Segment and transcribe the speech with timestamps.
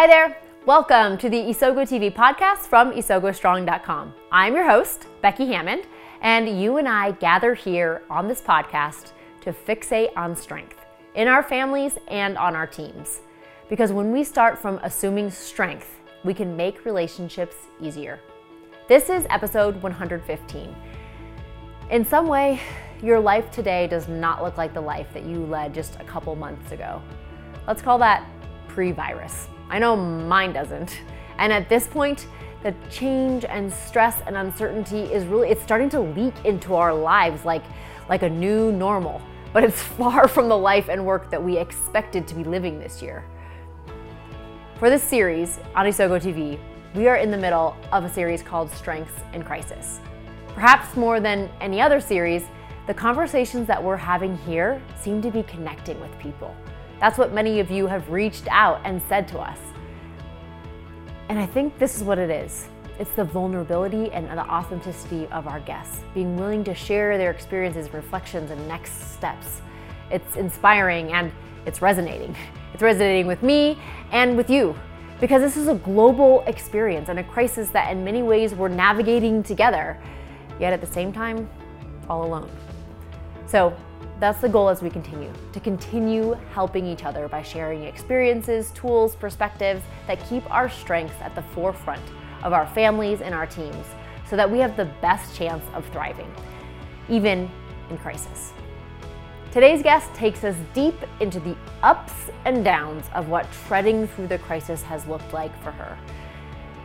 [0.00, 0.38] Hi there.
[0.64, 4.14] Welcome to the Isogo TV podcast from isogostrong.com.
[4.32, 5.82] I'm your host, Becky Hammond,
[6.22, 10.86] and you and I gather here on this podcast to fixate on strength
[11.16, 13.20] in our families and on our teams.
[13.68, 18.18] Because when we start from assuming strength, we can make relationships easier.
[18.88, 20.74] This is episode 115.
[21.90, 22.58] In some way,
[23.02, 26.34] your life today does not look like the life that you led just a couple
[26.34, 27.02] months ago.
[27.66, 28.26] Let's call that
[28.66, 29.46] pre virus.
[29.70, 31.00] I know mine doesn't.
[31.38, 32.26] And at this point,
[32.62, 37.44] the change and stress and uncertainty is really it's starting to leak into our lives
[37.44, 37.62] like
[38.08, 39.22] like a new normal.
[39.52, 43.00] But it's far from the life and work that we expected to be living this
[43.00, 43.24] year.
[44.78, 46.58] For this series on Isogo TV,
[46.94, 50.00] we are in the middle of a series called Strengths in Crisis.
[50.48, 52.44] Perhaps more than any other series,
[52.86, 56.56] the conversations that we're having here seem to be connecting with people.
[57.00, 59.58] That's what many of you have reached out and said to us.
[61.28, 62.68] And I think this is what it is
[63.00, 67.94] it's the vulnerability and the authenticity of our guests, being willing to share their experiences,
[67.94, 69.62] reflections, and next steps.
[70.10, 71.32] It's inspiring and
[71.66, 72.36] it's resonating.
[72.72, 73.76] It's resonating with me
[74.12, 74.76] and with you
[75.20, 79.42] because this is a global experience and a crisis that, in many ways, we're navigating
[79.42, 80.00] together,
[80.60, 81.50] yet at the same time,
[82.08, 82.48] all alone.
[83.46, 83.76] So,
[84.20, 89.16] that's the goal as we continue to continue helping each other by sharing experiences, tools,
[89.16, 92.02] perspectives that keep our strengths at the forefront
[92.42, 93.86] of our families and our teams
[94.28, 96.30] so that we have the best chance of thriving,
[97.08, 97.50] even
[97.88, 98.52] in crisis.
[99.52, 102.12] Today's guest takes us deep into the ups
[102.44, 105.98] and downs of what treading through the crisis has looked like for her.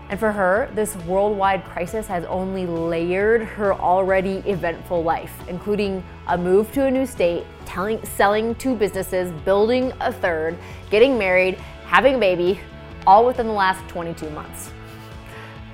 [0.09, 6.37] And for her, this worldwide crisis has only layered her already eventful life, including a
[6.37, 10.57] move to a new state, telling, selling two businesses, building a third,
[10.91, 11.55] getting married,
[11.87, 12.59] having a baby,
[13.07, 14.71] all within the last 22 months.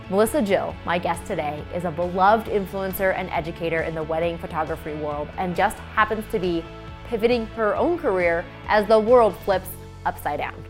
[0.09, 4.93] Melissa Jill, my guest today, is a beloved influencer and educator in the wedding photography
[4.95, 6.63] world and just happens to be
[7.07, 9.69] pivoting her own career as the world flips
[10.05, 10.65] upside down.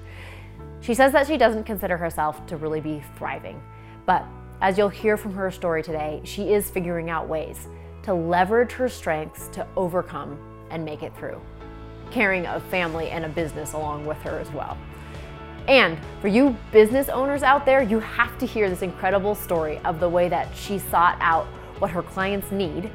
[0.81, 3.62] She says that she doesn't consider herself to really be thriving,
[4.06, 4.25] but
[4.62, 7.68] as you'll hear from her story today, she is figuring out ways
[8.03, 10.40] to leverage her strengths to overcome
[10.72, 11.40] and make it through,
[12.09, 14.75] carrying a family and a business along with her as well.
[15.68, 20.00] And for you business owners out there, you have to hear this incredible story of
[20.00, 21.46] the way that she sought out
[21.78, 22.90] what her clients need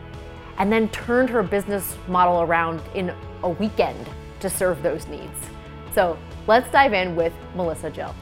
[0.58, 3.14] and then turned her business model around in
[3.44, 4.08] a weekend
[4.40, 5.38] to serve those needs.
[5.94, 8.14] So let's dive in with Melissa Jill.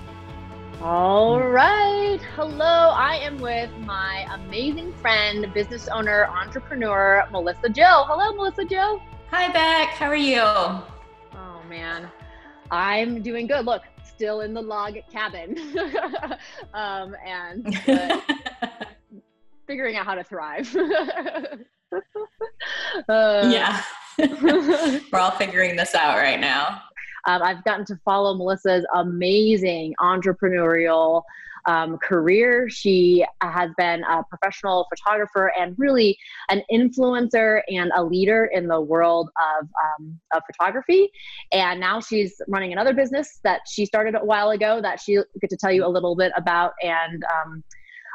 [0.81, 2.21] All right.
[2.35, 2.91] Hello.
[2.95, 8.05] I am with my amazing friend, business owner, entrepreneur, Melissa Jill.
[8.05, 9.01] Hello, Melissa Jill.
[9.31, 9.89] Hi, Beck.
[9.91, 10.43] How are you?
[10.43, 12.11] Oh, man.
[12.71, 13.65] I'm doing good.
[13.65, 15.57] Look, still in the log cabin
[16.75, 18.21] um, and uh,
[19.67, 20.75] figuring out how to thrive.
[23.09, 23.83] uh, yeah.
[24.19, 26.83] We're all figuring this out right now.
[27.27, 31.23] Um, I've gotten to follow Melissa's amazing entrepreneurial
[31.67, 32.69] um, career.
[32.69, 36.19] She has been a professional photographer and really
[36.51, 39.31] an influencer and a leader in the world
[39.61, 41.11] of, um, of photography.
[41.53, 45.51] And now she's running another business that she started a while ago that she'll get
[45.51, 46.73] to tell you a little bit about.
[46.83, 47.65] And um,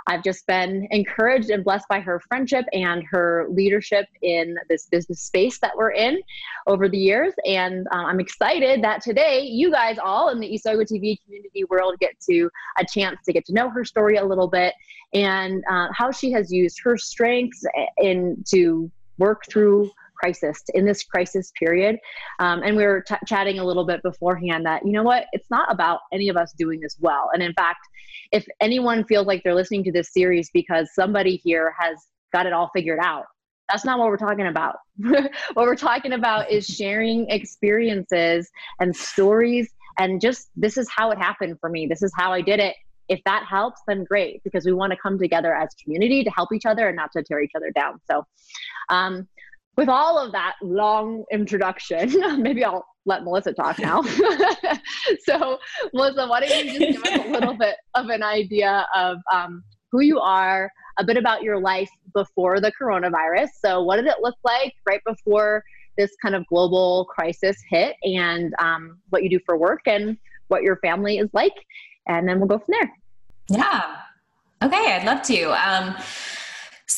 [0.07, 5.21] I've just been encouraged and blessed by her friendship and her leadership in this business
[5.21, 6.19] space that we're in
[6.67, 7.33] over the years.
[7.45, 11.95] And uh, I'm excited that today you guys all in the Isogo TV community world
[11.99, 14.73] get to a chance to get to know her story a little bit
[15.13, 17.63] and uh, how she has used her strengths
[17.97, 21.97] in to work through crisis in this crisis period
[22.39, 25.49] um, and we were t- chatting a little bit beforehand that you know what it's
[25.49, 27.79] not about any of us doing this well and in fact
[28.31, 31.97] if anyone feels like they're listening to this series because somebody here has
[32.33, 33.25] got it all figured out
[33.69, 34.77] that's not what we're talking about.
[34.97, 38.49] what we're talking about is sharing experiences
[38.79, 41.85] and stories and just this is how it happened for me.
[41.85, 42.75] This is how I did it.
[43.09, 46.53] If that helps, then great, because we want to come together as community to help
[46.53, 47.99] each other and not to tear each other down.
[48.09, 48.23] So,
[48.89, 49.27] um,
[49.79, 54.01] with all of that long introduction, maybe I'll let Melissa talk now.
[55.23, 55.57] so,
[55.93, 59.63] Melissa, why don't you just give us a little bit of an idea of um,
[59.89, 63.47] who you are, a bit about your life before the coronavirus.
[63.63, 65.63] So, what did it look like right before
[65.97, 70.17] this kind of global crisis hit, and um, what you do for work, and
[70.49, 71.55] what your family is like?
[72.05, 72.91] And then we'll go from there.
[73.47, 73.95] Yeah.
[74.61, 75.43] Okay, I'd love to.
[75.51, 75.95] Um,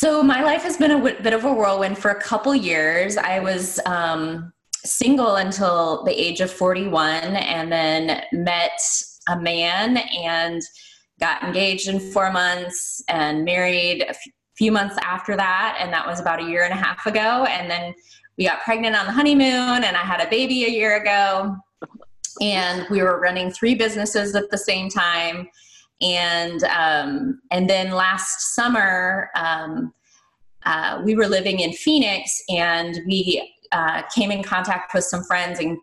[0.01, 3.17] so my life has been a w- bit of a whirlwind for a couple years.
[3.17, 4.51] I was um,
[4.83, 8.81] single until the age of 41 and then met
[9.29, 10.59] a man and
[11.19, 14.17] got engaged in four months and married a f-
[14.57, 15.77] few months after that.
[15.79, 17.45] And that was about a year and a half ago.
[17.45, 17.93] And then
[18.39, 21.55] we got pregnant on the honeymoon, and I had a baby a year ago.
[22.41, 25.47] And we were running three businesses at the same time.
[26.01, 29.93] And um, and then last summer, um,
[30.65, 35.59] uh, we were living in Phoenix, and we uh, came in contact with some friends
[35.59, 35.79] in,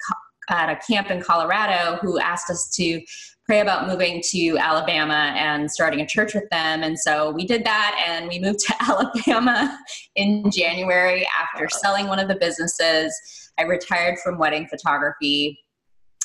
[0.49, 3.01] at a camp in Colorado who asked us to
[3.49, 6.83] pray about moving to Alabama and starting a church with them.
[6.83, 9.79] And so we did that and we moved to Alabama
[10.17, 13.19] in January after selling one of the businesses.
[13.59, 15.59] I retired from wedding photography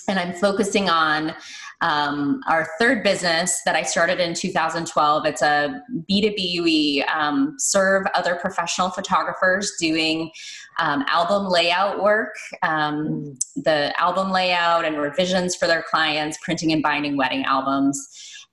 [0.10, 1.34] and I'm focusing on
[1.84, 5.26] um, our third business that I started in 2012.
[5.26, 6.64] It's a B2B.
[6.64, 10.32] We um, serve other professional photographers doing
[10.80, 13.64] um, album layout work, um, mm.
[13.64, 18.08] the album layout and revisions for their clients, printing and binding wedding albums.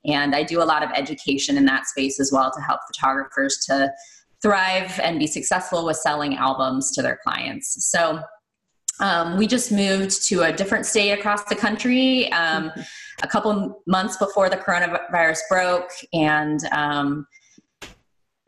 [0.04, 3.58] And I do a lot of education in that space as well to help photographers
[3.66, 3.92] to
[4.42, 7.86] thrive and be successful with selling albums to their clients.
[7.88, 8.22] So
[9.00, 12.70] um, we just moved to a different state across the country um,
[13.22, 17.26] a couple months before the coronavirus broke, and um,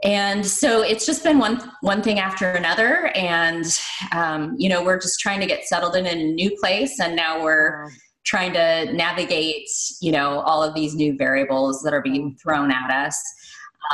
[0.05, 3.65] and so it's just been one one thing after another, and
[4.13, 7.17] um, you know we're just trying to get settled in, in a new place, and
[7.17, 7.91] now we're
[8.25, 9.69] trying to navigate
[10.01, 13.21] you know all of these new variables that are being thrown at us.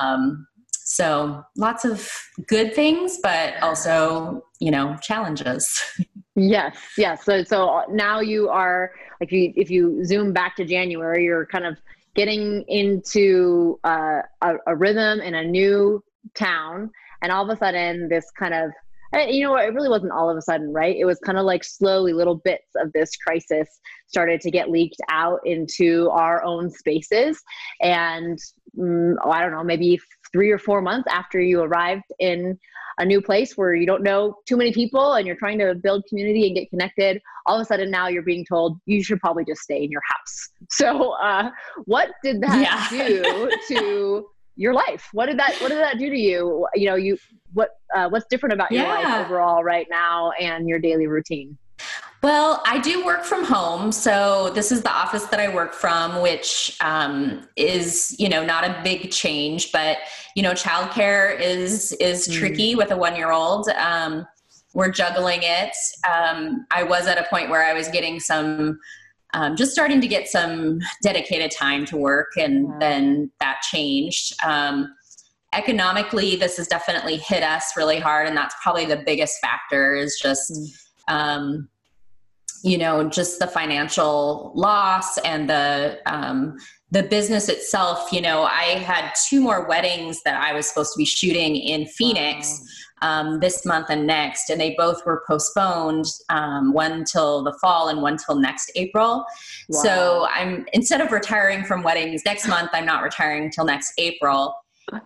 [0.01, 0.47] Um,
[0.89, 2.11] so lots of
[2.47, 5.69] good things, but also, you know, challenges.
[6.39, 7.25] Yes, yes.
[7.25, 11.67] So so now you are like you if you zoom back to January, you're kind
[11.67, 11.77] of
[12.15, 16.03] getting into uh, a, a rhythm in a new
[16.35, 16.91] town,
[17.23, 18.71] and all of a sudden this kind of
[19.29, 20.97] you know it really wasn't all of a sudden right?
[20.97, 23.69] It was kind of like slowly little bits of this crisis
[24.07, 27.43] started to get leaked out into our own spaces.
[27.83, 28.39] And
[28.79, 29.99] mm, oh, i don't know maybe
[30.31, 32.59] three or four months after you arrived in
[32.99, 36.05] a new place where you don't know too many people and you're trying to build
[36.09, 39.45] community and get connected all of a sudden now you're being told you should probably
[39.45, 41.51] just stay in your house so uh,
[41.85, 43.23] what did that yeah.
[43.23, 46.97] do to your life what did that what did that do to you you know
[46.97, 47.17] you
[47.53, 48.95] what uh, what's different about your yeah.
[48.95, 51.57] life overall right now and your daily routine
[52.23, 53.93] well, I do work from home.
[53.93, 58.65] So this is the office that I work from, which um, is, you know, not
[58.65, 59.99] a big change, but
[60.35, 62.39] you know, childcare is is mm.
[62.39, 63.69] tricky with a one year old.
[63.69, 64.27] Um,
[64.75, 65.75] we're juggling it.
[66.09, 68.79] Um, I was at a point where I was getting some,
[69.33, 74.35] um, just starting to get some dedicated time to work, and then that changed.
[74.45, 74.93] Um,
[75.55, 79.95] economically, this has definitely hit us really hard, and that's probably the biggest factor.
[79.95, 80.67] Is just mm
[82.63, 86.57] you know just the financial loss and the um,
[86.91, 90.99] the business itself you know i had two more weddings that i was supposed to
[90.99, 92.61] be shooting in phoenix
[93.01, 97.89] um, this month and next and they both were postponed um, one till the fall
[97.91, 99.25] and one till next april.
[99.69, 99.83] Wow.
[99.83, 104.55] so i'm instead of retiring from weddings next month i'm not retiring until next april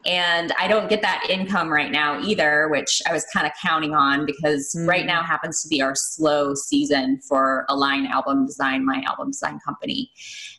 [0.06, 3.94] and I don't get that income right now either, which I was kind of counting
[3.94, 4.86] on because mm.
[4.86, 9.58] right now happens to be our slow season for Align Album Design, my album design
[9.64, 10.10] company.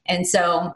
[0.07, 0.74] And so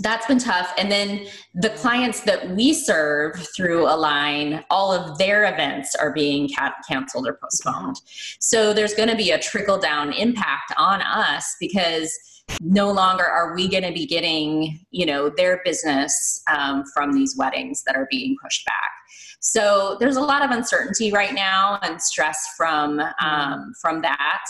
[0.00, 0.72] that's been tough.
[0.78, 6.50] And then the clients that we serve through Align, all of their events are being
[6.88, 8.00] canceled or postponed.
[8.40, 12.12] So there's going to be a trickle down impact on us because
[12.60, 17.36] no longer are we going to be getting you know their business um, from these
[17.36, 18.92] weddings that are being pushed back.
[19.40, 24.44] So there's a lot of uncertainty right now and stress from um, from that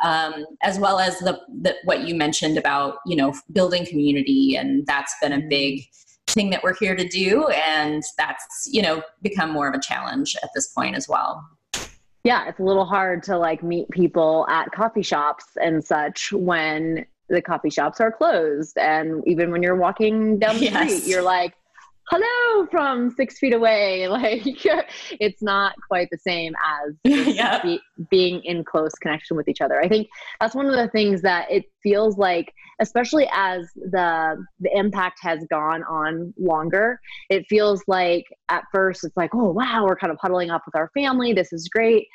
[0.00, 4.86] um, as well as the, the, what you mentioned about you know building community and
[4.86, 5.84] that's been a big
[6.28, 10.36] thing that we're here to do and that's you know become more of a challenge
[10.42, 11.44] at this point as well.
[12.24, 17.04] Yeah it's a little hard to like meet people at coffee shops and such when
[17.30, 18.76] the coffee shops are closed.
[18.76, 21.02] And even when you're walking down the yes.
[21.02, 21.54] street, you're like,
[22.10, 24.08] hello from six feet away.
[24.20, 24.42] Like
[25.20, 26.52] it's not quite the same
[26.84, 26.94] as
[27.62, 29.80] be, being in close connection with each other.
[29.80, 30.08] I think
[30.40, 35.46] that's one of the things that it feels like, especially as the the impact has
[35.48, 37.00] gone on longer.
[37.30, 40.74] It feels like at first it's like, oh wow, we're kind of huddling up with
[40.74, 41.32] our family.
[41.32, 42.08] This is great.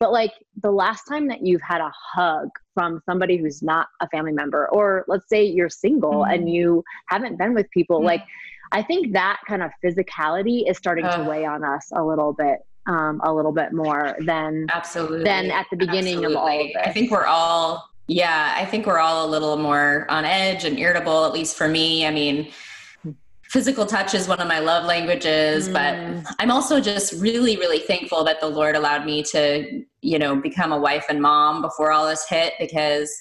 [0.00, 4.08] But like the last time that you've had a hug from somebody who's not a
[4.08, 6.32] family member, or let's say you're single mm-hmm.
[6.32, 8.06] and you haven't been with people, mm-hmm.
[8.06, 8.24] like
[8.72, 12.60] I think that kind of physicality is starting to weigh on us a little bit,
[12.86, 16.34] um, a little bit more than absolutely than at the beginning absolutely.
[16.34, 16.82] of all of this.
[16.86, 20.76] I think we're all yeah, I think we're all a little more on edge and
[20.78, 22.04] irritable, at least for me.
[22.04, 22.50] I mean,
[23.44, 25.72] physical touch is one of my love languages, mm.
[25.72, 30.36] but I'm also just really, really thankful that the Lord allowed me to, you know,
[30.36, 33.12] become a wife and mom before all this hit because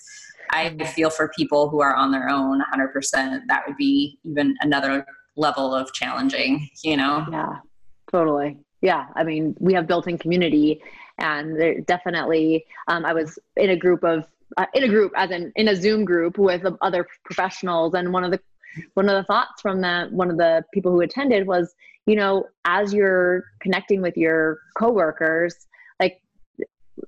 [0.51, 3.41] I feel for people who are on their own 100%.
[3.47, 5.05] That would be even another
[5.35, 7.25] level of challenging, you know?
[7.31, 7.57] Yeah,
[8.11, 8.57] totally.
[8.81, 9.07] Yeah.
[9.15, 10.81] I mean, we have built in community
[11.19, 14.25] and there definitely, um, I was in a group of
[14.57, 18.23] uh, in a group as in in a zoom group with other professionals and one
[18.23, 18.39] of the
[18.95, 22.45] one of the thoughts from that one of the people who attended was you know
[22.65, 25.67] as you're connecting with your coworkers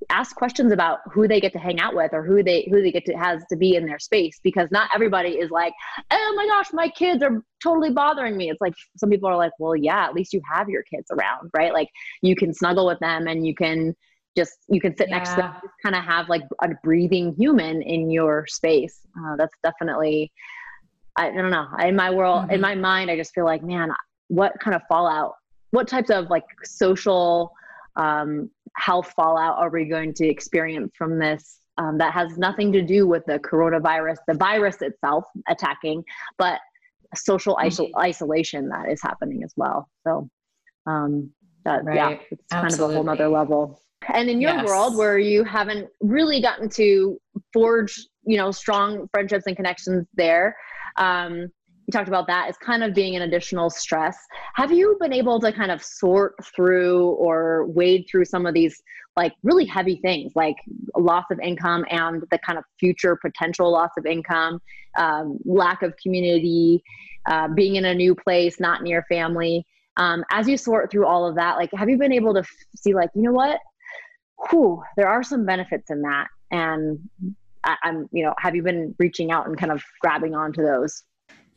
[0.09, 2.91] ask questions about who they get to hang out with or who they who they
[2.91, 5.73] get to has to be in their space because not everybody is like
[6.11, 9.51] oh my gosh my kids are totally bothering me it's like some people are like
[9.59, 11.89] well yeah at least you have your kids around right like
[12.21, 13.95] you can snuggle with them and you can
[14.37, 15.17] just you can sit yeah.
[15.17, 19.55] next to them kind of have like a breathing human in your space uh, that's
[19.63, 20.31] definitely
[21.17, 22.51] I, I, don't know in my world mm-hmm.
[22.51, 23.91] in my mind i just feel like man
[24.27, 25.33] what kind of fallout
[25.71, 27.51] what types of like social
[27.95, 32.81] um, health fallout are we going to experience from this um, that has nothing to
[32.81, 36.03] do with the coronavirus the virus itself attacking
[36.37, 36.59] but
[37.15, 37.99] social mm-hmm.
[37.99, 40.29] isolation that is happening as well so
[40.85, 41.29] um,
[41.65, 41.95] that, right.
[41.95, 42.51] yeah it's Absolutely.
[42.51, 43.81] kind of a whole nother level
[44.13, 44.65] and in your yes.
[44.65, 47.19] world where you haven't really gotten to
[47.53, 50.57] forge, you know, strong friendships and connections there,
[50.97, 51.47] um,
[51.93, 54.17] you talked about that as kind of being an additional stress.
[54.55, 58.81] Have you been able to kind of sort through or wade through some of these
[59.17, 60.55] like really heavy things like
[60.97, 64.61] loss of income and the kind of future potential loss of income,
[64.97, 66.81] um, lack of community,
[67.25, 69.65] uh, being in a new place, not near family?
[69.97, 72.49] Um, as you sort through all of that, like, have you been able to f-
[72.77, 73.59] see, like, you know what?
[74.49, 76.27] whew, there are some benefits in that.
[76.49, 76.99] And
[77.63, 81.03] I, I'm, you know, have you been reaching out and kind of grabbing onto those?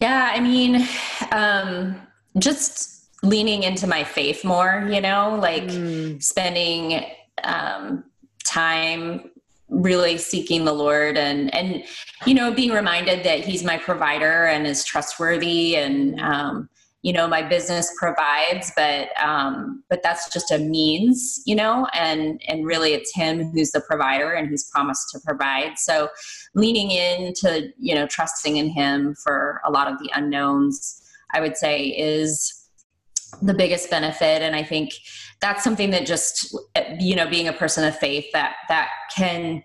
[0.00, 0.86] Yeah, I mean,
[1.32, 2.00] um,
[2.38, 6.22] just leaning into my faith more, you know, like mm.
[6.22, 7.06] spending
[7.42, 8.04] um,
[8.44, 9.30] time
[9.68, 11.82] really seeking the Lord and and
[12.26, 16.68] you know being reminded that He's my provider and is trustworthy and um,
[17.04, 22.40] you know my business provides but um, but that's just a means you know and
[22.48, 25.78] and really it's him who's the provider and he's promised to provide.
[25.78, 26.08] So
[26.54, 31.02] leaning into you know trusting in him for a lot of the unknowns
[31.34, 32.68] i would say is
[33.42, 34.40] the biggest benefit.
[34.40, 34.94] And i think
[35.42, 36.56] that's something that just
[37.00, 39.62] you know being a person of faith that that can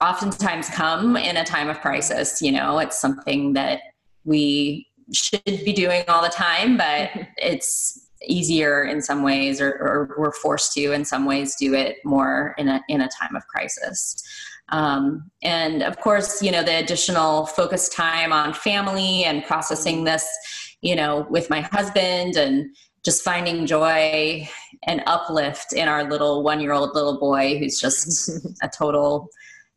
[0.00, 3.80] oftentimes come in a time of crisis you know it's something that
[4.24, 10.14] we should be doing all the time, but it's easier in some ways or, or,
[10.18, 13.46] we're forced to in some ways do it more in a, in a time of
[13.46, 14.20] crisis.
[14.70, 20.26] Um, and of course, you know, the additional focus time on family and processing this,
[20.82, 22.74] you know, with my husband and
[23.04, 24.48] just finding joy
[24.82, 28.30] and uplift in our little one year old little boy who's just
[28.62, 29.28] a total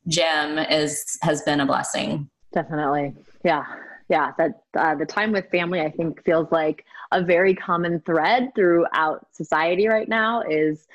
[0.08, 2.28] gem is has been a blessing.
[2.52, 3.14] Definitely.
[3.46, 3.66] Yeah
[4.12, 8.52] yeah, that uh, the time with family, I think, feels like a very common thread
[8.56, 10.42] throughout society right now.
[10.42, 10.86] Is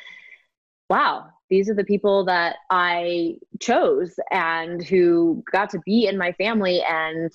[0.91, 6.33] wow, these are the people that I chose and who got to be in my
[6.33, 7.33] family, and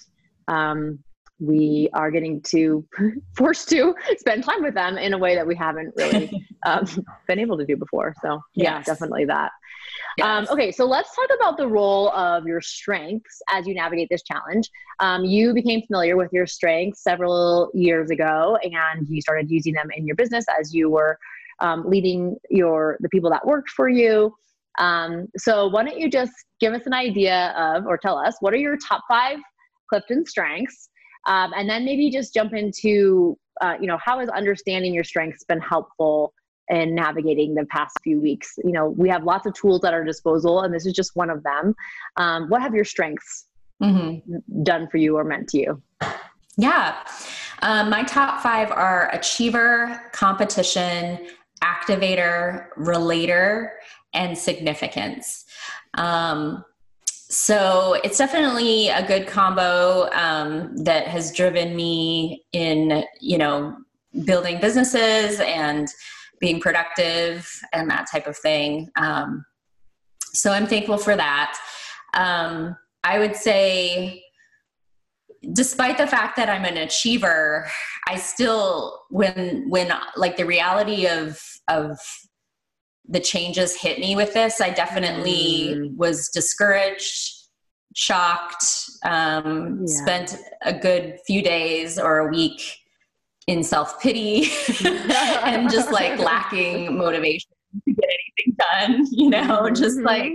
[0.48, 1.00] um,
[1.40, 2.86] we are getting to
[3.36, 6.86] forced to spend time with them in a way that we haven't really um,
[7.28, 8.14] been able to do before.
[8.22, 9.52] So yeah, definitely that.
[10.22, 14.24] Um, okay, so let's talk about the role of your strengths as you navigate this
[14.24, 14.70] challenge.
[15.00, 19.88] Um, you became familiar with your strengths several years ago, and you started using them
[19.96, 21.18] in your business as you were
[21.60, 24.34] um, leading your the people that worked for you.
[24.80, 28.54] Um, so why don't you just give us an idea of, or tell us, what
[28.54, 29.38] are your top five
[29.90, 30.90] Clifton strengths,
[31.28, 35.44] um, and then maybe just jump into, uh, you know, how has understanding your strengths
[35.44, 36.34] been helpful
[36.72, 38.58] in navigating the past few weeks.
[38.64, 41.30] You know, we have lots of tools at our disposal, and this is just one
[41.30, 41.76] of them.
[42.16, 43.48] Um, what have your strengths
[43.84, 44.64] mm-hmm.
[44.64, 45.82] done for you or meant to you?
[46.58, 46.96] Yeah.
[47.62, 51.28] Um, my top five are achiever, competition,
[51.64, 53.74] activator, relator,
[54.14, 55.46] and significance.
[55.96, 56.64] Um,
[57.06, 63.78] so it's definitely a good combo um, that has driven me in, you know,
[64.26, 65.88] building businesses and
[66.42, 68.90] being productive and that type of thing.
[68.98, 69.46] Um,
[70.34, 71.58] so I'm thankful for that.
[72.14, 74.24] Um, I would say,
[75.54, 77.70] despite the fact that I'm an achiever,
[78.08, 81.98] I still, when when like the reality of of
[83.08, 85.96] the changes hit me with this, I definitely mm.
[85.96, 87.42] was discouraged
[87.96, 88.66] shocked,
[89.04, 90.02] um, yeah.
[90.02, 92.62] spent a good few days or a week
[93.52, 94.50] in self pity
[94.86, 97.52] and just like lacking motivation
[97.86, 99.76] to get anything done, you know, mm-hmm.
[99.76, 100.32] just like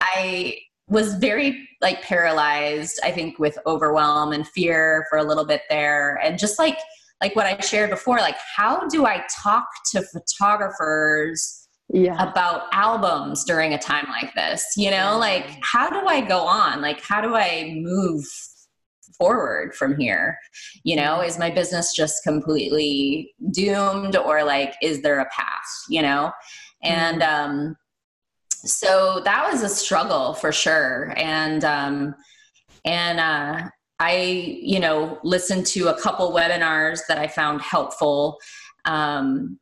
[0.00, 0.58] I
[0.88, 6.16] was very like paralyzed, I think, with overwhelm and fear for a little bit there.
[6.22, 6.78] And just like,
[7.20, 12.16] like what I shared before, like, how do I talk to photographers yeah.
[12.28, 14.64] about albums during a time like this?
[14.76, 16.82] You know, like, how do I go on?
[16.82, 18.24] Like, how do I move
[19.16, 20.38] forward from here?
[20.82, 26.02] You know, is my business just completely doomed or like, is there a path, you
[26.02, 26.32] know?
[26.82, 27.52] And, mm-hmm.
[27.52, 27.76] um,
[28.66, 32.14] so that was a struggle for sure and um,
[32.84, 33.68] and uh,
[34.00, 38.38] i you know listened to a couple webinars that i found helpful
[38.84, 39.58] um,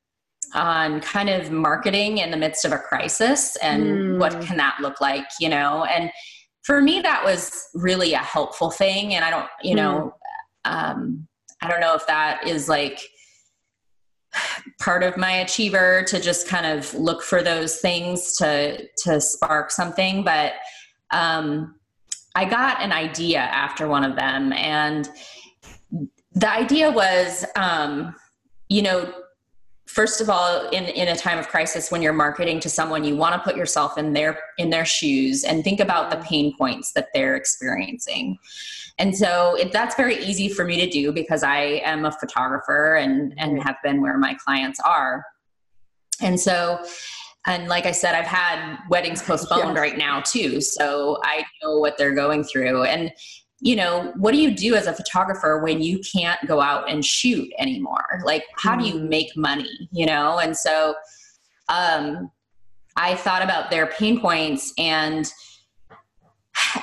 [0.55, 4.19] on kind of marketing in the midst of a crisis and mm.
[4.19, 6.11] what can that look like you know and
[6.63, 10.15] for me that was really a helpful thing and i don't you know
[10.67, 10.73] mm.
[10.73, 11.27] um,
[11.61, 13.01] i don't know if that is like
[14.81, 19.71] part of my achiever to just kind of look for those things to to spark
[19.71, 20.55] something but
[21.11, 21.75] um,
[22.35, 25.11] i got an idea after one of them and
[26.35, 28.15] the idea was um,
[28.69, 29.13] you know
[29.93, 33.17] first of all in in a time of crisis when you're marketing to someone you
[33.17, 36.27] want to put yourself in their in their shoes and think about the mm-hmm.
[36.27, 38.39] pain points that they're experiencing
[38.99, 42.97] and so it, that's very easy for me to do because I am a photographer
[42.97, 45.25] and, and have been where my clients are.
[46.21, 46.85] And so,
[47.47, 50.61] and like I said, I've had weddings postponed right now too.
[50.61, 52.85] So I know what they're going through.
[52.85, 53.11] And,
[53.65, 57.05] you know, what do you do as a photographer when you can't go out and
[57.05, 58.21] shoot anymore?
[58.25, 59.09] Like, how do you mm.
[59.09, 60.41] make money, you know?
[60.41, 60.97] And so,
[61.69, 62.31] um,
[62.97, 65.33] I thought about their pain points and,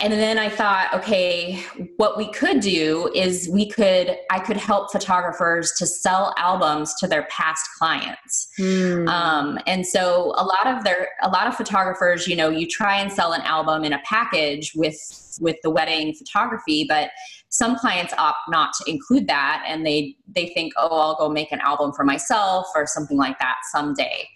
[0.02, 1.64] and then I thought, okay,
[1.98, 7.08] what we could do is we could, I could help photographers to sell albums to
[7.08, 8.50] their past clients.
[8.60, 9.08] Mm.
[9.08, 13.00] Um, and so a lot of their, a lot of photographers, you know, you try
[13.00, 17.10] and sell an album in a package with, with the wedding photography, but
[17.50, 21.52] some clients opt not to include that and they, they think, oh, I'll go make
[21.52, 24.28] an album for myself or something like that someday.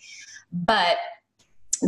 [0.51, 0.97] But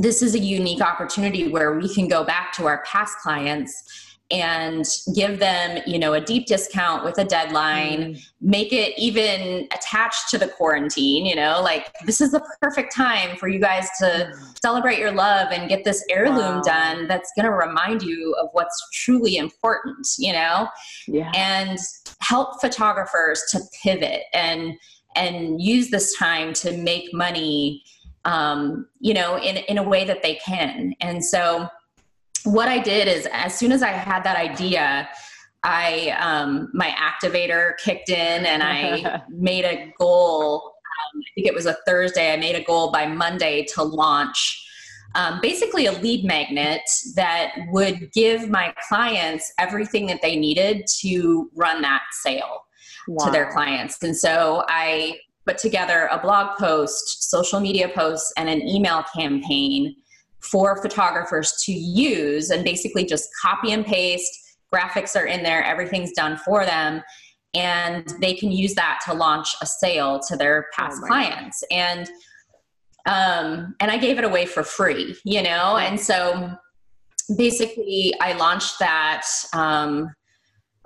[0.01, 4.86] this is a unique opportunity where we can go back to our past clients and
[5.13, 8.29] give them you know a deep discount with a deadline mm.
[8.41, 13.38] make it even attached to the quarantine you know like this is the perfect time
[13.38, 14.60] for you guys to mm.
[14.60, 16.62] celebrate your love and get this heirloom wow.
[16.62, 20.67] done that's going to remind you of what's truly important you know
[21.08, 21.31] yeah.
[21.36, 21.77] and
[22.19, 24.73] help photographers to pivot and
[25.15, 27.84] and use this time to make money
[28.26, 30.94] um, you know, in, in a way that they can.
[31.00, 31.68] And so
[32.44, 35.08] what I did is as soon as I had that idea,
[35.64, 40.62] I um, my activator kicked in and I made a goal.
[40.66, 42.34] Um, I think it was a Thursday.
[42.34, 44.64] I made a goal by Monday to launch
[45.16, 46.82] um, basically a lead magnet
[47.16, 52.66] that would give my clients everything that they needed to run that sale
[53.08, 53.26] wow.
[53.26, 54.02] to their clients.
[54.04, 59.95] And so I put together a blog post, social media posts, and an email campaign
[60.41, 64.31] for photographers to use and basically just copy and paste.
[64.73, 67.01] Graphics are in there, everything's done for them.
[67.53, 71.63] And they can use that to launch a sale to their past oh clients.
[71.69, 71.77] God.
[71.77, 72.10] And
[73.08, 75.77] um, and I gave it away for free, you know?
[75.77, 76.49] And so
[77.38, 80.12] basically I launched that um,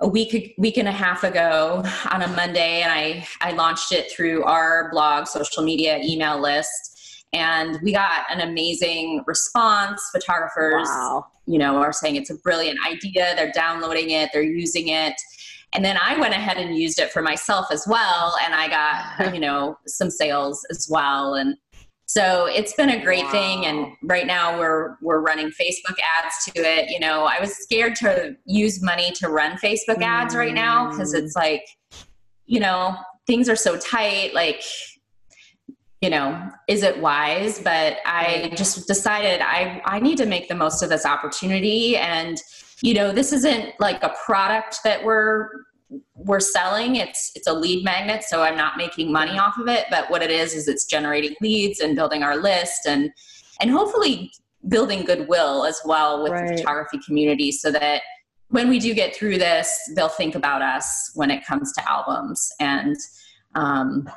[0.00, 4.10] a week week and a half ago on a Monday, and I I launched it
[4.10, 10.02] through our blog, social media, email list, and we got an amazing response.
[10.12, 11.26] Photographers, wow.
[11.46, 13.34] you know, are saying it's a brilliant idea.
[13.36, 15.14] They're downloading it, they're using it.
[15.72, 19.34] And then I went ahead and used it for myself as well, and I got
[19.34, 21.56] you know some sales as well, and
[22.12, 23.30] so it's been a great wow.
[23.30, 23.66] thing.
[23.66, 26.90] And right now we're we're running Facebook ads to it.
[26.90, 31.14] You know, I was scared to use money to run Facebook ads right now because
[31.14, 31.40] it's mm.
[31.40, 31.62] like,
[32.46, 32.96] you know,
[33.28, 34.34] things are so tight.
[34.34, 34.60] Like,
[36.00, 37.60] you know, is it wise?
[37.60, 42.42] But I just decided I I need to make the most of this opportunity and
[42.82, 45.48] you know this isn't like a product that we're
[46.14, 49.86] we're selling it's it's a lead magnet so i'm not making money off of it
[49.90, 53.10] but what it is is it's generating leads and building our list and
[53.60, 54.30] and hopefully
[54.68, 56.48] building goodwill as well with right.
[56.48, 58.02] the photography community so that
[58.48, 62.52] when we do get through this they'll think about us when it comes to albums
[62.60, 62.96] and
[63.56, 64.08] um,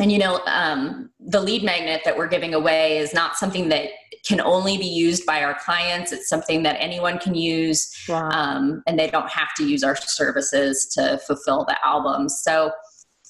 [0.00, 3.90] and you know um, the lead magnet that we're giving away is not something that
[4.24, 8.28] can only be used by our clients it's something that anyone can use wow.
[8.30, 12.70] um, and they don't have to use our services to fulfill the album so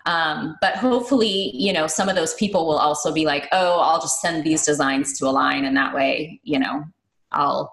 [0.07, 4.01] um, but hopefully you know some of those people will also be like oh i'll
[4.01, 6.85] just send these designs to align and that way you know
[7.33, 7.73] i'll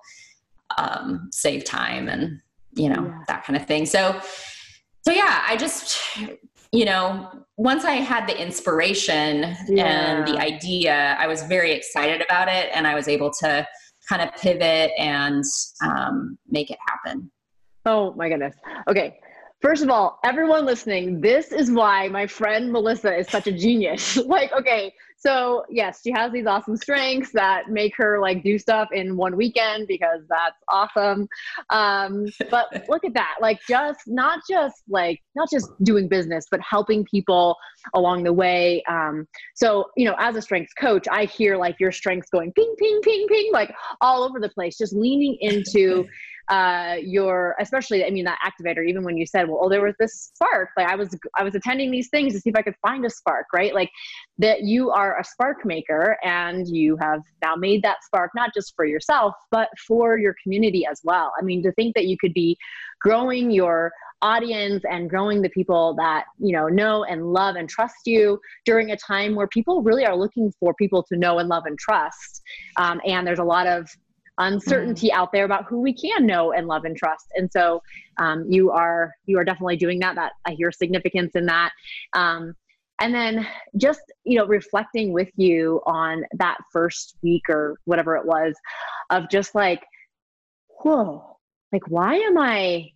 [0.77, 2.39] um, save time and
[2.73, 3.23] you know yeah.
[3.27, 4.19] that kind of thing so
[5.03, 5.99] so yeah i just
[6.71, 9.85] you know, once I had the inspiration yeah.
[9.85, 13.67] and the idea, I was very excited about it and I was able to
[14.07, 15.43] kind of pivot and
[15.83, 17.29] um, make it happen.
[17.85, 18.55] Oh my goodness.
[18.87, 19.19] Okay.
[19.61, 24.17] First of all, everyone listening, this is why my friend Melissa is such a genius.
[24.25, 28.89] like, okay, so yes, she has these awesome strengths that make her like do stuff
[28.91, 31.29] in one weekend because that's awesome.
[31.69, 36.59] Um, but look at that, like just not just like not just doing business, but
[36.61, 37.55] helping people
[37.93, 38.81] along the way.
[38.89, 42.75] Um, so you know, as a strengths coach, I hear like your strengths going ping,
[42.79, 43.71] ping, ping, ping, like
[44.01, 46.07] all over the place, just leaning into
[46.49, 49.95] uh, your especially i mean that activator even when you said well oh there was
[49.99, 52.75] this spark like i was i was attending these things to see if i could
[52.81, 53.73] find a spark right?
[53.73, 53.91] Like
[54.37, 58.73] that you are a spark maker and you have now made that spark not just
[58.75, 61.31] for yourself but for your community as well.
[61.39, 62.57] I mean to think that you could be
[63.01, 68.05] growing your audience and growing the people that you know know and love and trust
[68.05, 71.63] you during a time where people really are looking for people to know and love
[71.65, 72.41] and trust
[72.77, 73.89] um, and there's a lot of
[74.37, 75.19] uncertainty mm-hmm.
[75.19, 77.81] out there about who we can know and love and trust and so
[78.17, 81.71] um, you are you are definitely doing that that i hear significance in that
[82.13, 82.53] um,
[82.99, 83.45] and then
[83.77, 88.55] just you know reflecting with you on that first week or whatever it was
[89.09, 89.83] of just like
[90.81, 91.37] whoa
[91.71, 92.89] like why am i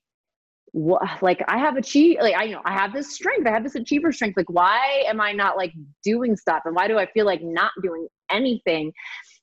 [1.21, 3.63] like I have a achieved, like I you know I have this strength, I have
[3.63, 4.35] this achiever strength.
[4.35, 7.71] Like why am I not like doing stuff, and why do I feel like not
[7.81, 8.91] doing anything?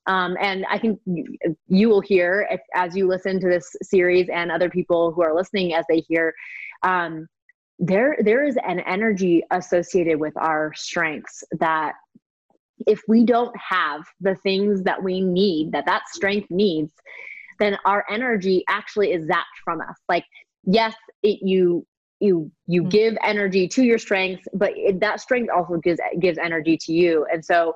[0.07, 4.51] Um, and I think you will hear if, as you listen to this series and
[4.51, 6.35] other people who are listening as they hear,
[6.83, 7.29] um,
[7.79, 11.95] there there is an energy associated with our strengths that
[12.87, 16.93] if we don't have the things that we need that that strength needs
[17.59, 20.25] then our energy actually is zapped from us like
[20.65, 21.85] yes it, you
[22.21, 22.91] you you mm-hmm.
[22.91, 27.27] give energy to your strengths but it, that strength also gives gives energy to you
[27.33, 27.75] and so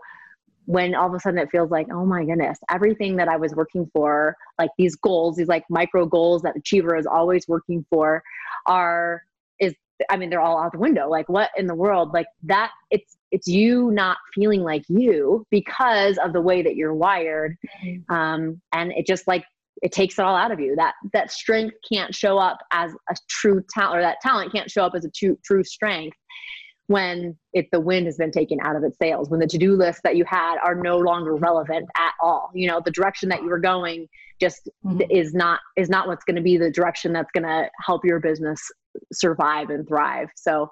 [0.66, 3.54] when all of a sudden it feels like, oh my goodness, everything that I was
[3.54, 8.22] working for, like these goals, these like micro goals that Achiever is always working for,
[8.66, 9.22] are
[9.60, 9.74] is
[10.10, 11.08] I mean, they're all out the window.
[11.08, 12.12] Like what in the world?
[12.12, 16.94] Like that it's it's you not feeling like you because of the way that you're
[16.94, 17.56] wired.
[17.84, 18.12] Mm-hmm.
[18.12, 19.44] Um, and it just like
[19.82, 20.74] it takes it all out of you.
[20.74, 24.84] That that strength can't show up as a true talent or that talent can't show
[24.84, 26.16] up as a true true strength
[26.88, 30.00] when it the wind has been taken out of its sails when the to-do lists
[30.04, 33.48] that you had are no longer relevant at all you know the direction that you
[33.48, 34.06] were going
[34.40, 35.00] just mm-hmm.
[35.10, 38.20] is not is not what's going to be the direction that's going to help your
[38.20, 38.60] business
[39.12, 40.68] survive and thrive so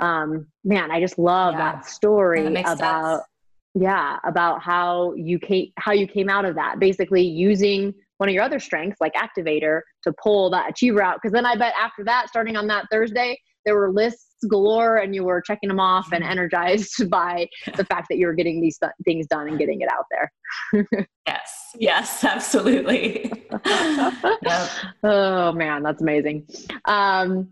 [0.00, 1.72] um man i just love yeah.
[1.72, 3.26] that story that about sense.
[3.74, 8.34] yeah about how you came how you came out of that basically using one of
[8.34, 12.04] your other strengths like activator to pull that achiever out because then i bet after
[12.04, 16.12] that starting on that thursday there were lists galore and you were checking them off
[16.12, 16.32] and mm-hmm.
[16.32, 19.88] energized by the fact that you were getting these th- things done and getting it
[19.92, 21.08] out there.
[21.26, 23.32] yes, yes, absolutely.
[23.66, 24.70] yep.
[25.02, 26.46] Oh man, that's amazing.
[26.86, 27.50] Um,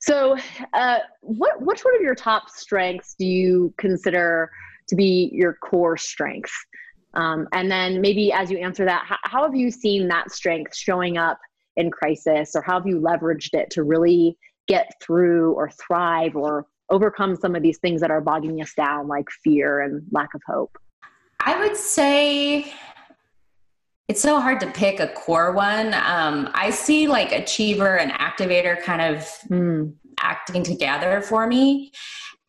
[0.00, 0.36] so,
[0.72, 4.50] uh, what what sort of your top strengths do you consider
[4.88, 6.52] to be your core strengths?
[7.14, 10.76] Um, and then maybe as you answer that, how, how have you seen that strength
[10.76, 11.38] showing up
[11.76, 14.36] in crisis, or how have you leveraged it to really
[14.68, 19.08] get through or thrive or overcome some of these things that are bogging us down,
[19.08, 20.76] like fear and lack of hope?
[21.44, 22.72] I would say
[24.08, 25.94] it's so hard to pick a core one.
[25.94, 29.94] Um, I see like achiever and activator kind of mm.
[30.18, 31.92] acting together for me.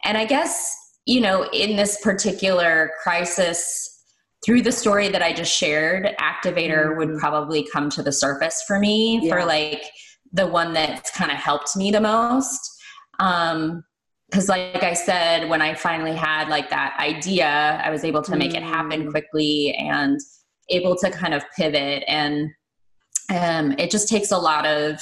[0.03, 3.87] And I guess, you know, in this particular crisis,
[4.43, 6.97] through the story that I just shared, activator mm.
[6.97, 7.17] would hmm.
[7.19, 9.31] probably come to the surface for me yeah.
[9.31, 9.83] for like
[10.33, 12.59] the one that's kind of helped me the most.
[13.19, 13.83] Um,
[14.31, 18.35] because like i said when i finally had like that idea i was able to
[18.35, 19.11] make it happen mm.
[19.11, 20.19] quickly and
[20.69, 22.49] able to kind of pivot and
[23.29, 25.01] um, it just takes a lot of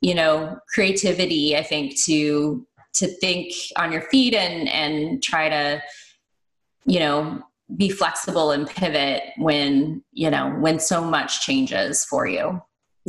[0.00, 5.82] you know creativity i think to to think on your feet and and try to
[6.86, 7.40] you know
[7.76, 12.60] be flexible and pivot when you know when so much changes for you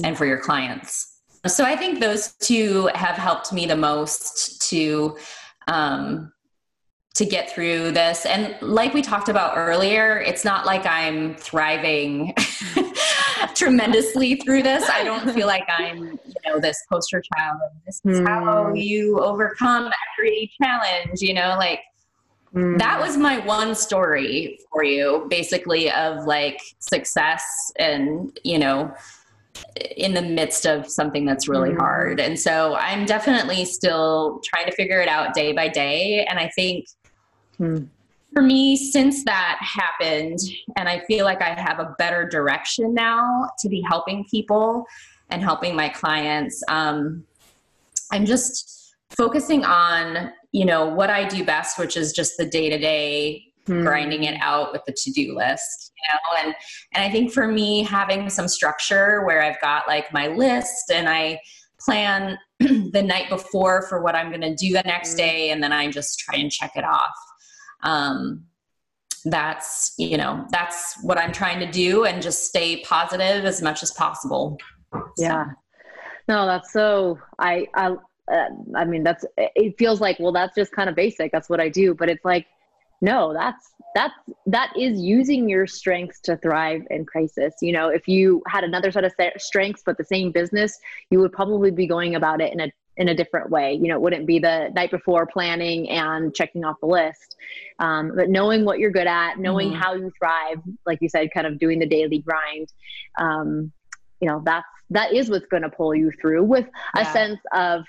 [0.04, 1.17] and for your clients
[1.48, 5.18] so I think those two have helped me the most to
[5.68, 6.32] um,
[7.18, 8.28] to get through this.
[8.28, 12.36] And like we talked about earlier, it's not like I'm thriving
[13.56, 14.88] tremendously through this.
[14.88, 18.28] I don't feel like I'm, you know, this poster child of this is mm.
[18.28, 21.80] how you overcome every challenge, you know, like
[22.54, 22.78] mm.
[22.78, 28.94] that was my one story for you, basically, of like success and, you know,
[29.96, 31.78] in the midst of something that's really mm.
[31.78, 32.20] hard.
[32.20, 36.26] And so I'm definitely still trying to figure it out day by day.
[36.30, 36.88] And I think
[37.60, 37.88] mm.
[38.34, 40.40] for me, since that happened,
[40.76, 44.86] and I feel like I have a better direction now to be helping people
[45.30, 47.26] and helping my clients, um,
[48.12, 52.70] I'm just focusing on you know what i do best which is just the day
[52.70, 53.84] to day hmm.
[53.84, 56.56] grinding it out with the to-do list you know and
[56.94, 61.08] and i think for me having some structure where i've got like my list and
[61.08, 61.40] i
[61.80, 65.18] plan the night before for what i'm going to do the next hmm.
[65.18, 67.14] day and then i just try and check it off
[67.84, 68.44] um,
[69.26, 73.84] that's you know that's what i'm trying to do and just stay positive as much
[73.84, 74.58] as possible
[75.18, 75.46] yeah
[76.28, 77.96] no that's so i i
[78.32, 81.60] uh, i mean that's it feels like well that's just kind of basic that's what
[81.60, 82.48] i do but it's like
[83.02, 84.14] no that's that's
[84.46, 88.92] that is using your strengths to thrive in crisis you know if you had another
[88.92, 90.78] set of strengths but the same business
[91.10, 93.96] you would probably be going about it in a in a different way you know
[93.96, 97.36] it wouldn't be the night before planning and checking off the list
[97.80, 99.80] um, but knowing what you're good at knowing mm-hmm.
[99.80, 102.72] how you thrive like you said kind of doing the daily grind
[103.20, 103.72] um,
[104.20, 107.02] you know that's that is what's going to pull you through with yeah.
[107.02, 107.84] a sense of